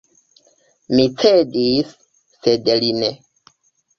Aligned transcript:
Mi 0.99 1.03
cedis, 1.23 1.93
sed 2.47 2.69
li 2.85 2.91
ne. 3.03 3.13